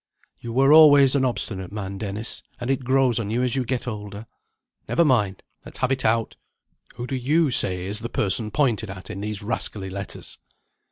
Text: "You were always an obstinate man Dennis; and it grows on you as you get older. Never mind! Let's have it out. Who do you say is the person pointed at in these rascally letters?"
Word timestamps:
"You 0.39 0.51
were 0.51 0.73
always 0.73 1.13
an 1.13 1.23
obstinate 1.23 1.71
man 1.71 1.99
Dennis; 1.99 2.41
and 2.59 2.71
it 2.71 2.83
grows 2.83 3.19
on 3.19 3.29
you 3.29 3.43
as 3.43 3.55
you 3.55 3.63
get 3.63 3.87
older. 3.87 4.25
Never 4.89 5.05
mind! 5.05 5.43
Let's 5.63 5.77
have 5.77 5.91
it 5.91 6.03
out. 6.03 6.37
Who 6.95 7.05
do 7.05 7.15
you 7.15 7.51
say 7.51 7.85
is 7.85 7.99
the 7.99 8.09
person 8.09 8.49
pointed 8.49 8.89
at 8.89 9.11
in 9.11 9.21
these 9.21 9.43
rascally 9.43 9.91
letters?" 9.91 10.39